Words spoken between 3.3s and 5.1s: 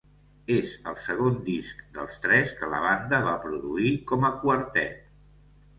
produir com a quartet.